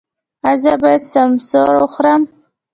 ایا 0.47 0.59
زه 0.63 0.73
باید 0.81 1.03
سموسه 1.11 1.59
وخورم؟ 1.83 2.21